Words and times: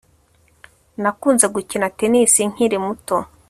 Nakunze 1.01 1.45
gukina 1.55 1.87
tennis 1.97 2.33
nkiri 2.51 2.77
muto 2.85 3.17